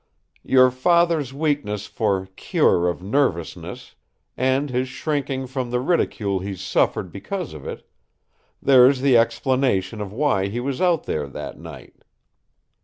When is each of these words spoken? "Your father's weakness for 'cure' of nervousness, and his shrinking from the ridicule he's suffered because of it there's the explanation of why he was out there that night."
"Your 0.43 0.71
father's 0.71 1.31
weakness 1.31 1.85
for 1.85 2.25
'cure' 2.35 2.87
of 2.89 3.03
nervousness, 3.03 3.93
and 4.35 4.71
his 4.71 4.87
shrinking 4.89 5.45
from 5.45 5.69
the 5.69 5.79
ridicule 5.79 6.39
he's 6.39 6.59
suffered 6.59 7.11
because 7.11 7.53
of 7.53 7.67
it 7.67 7.87
there's 8.59 9.01
the 9.01 9.15
explanation 9.15 10.01
of 10.01 10.11
why 10.11 10.47
he 10.47 10.59
was 10.59 10.81
out 10.81 11.03
there 11.03 11.27
that 11.27 11.59
night." 11.59 11.97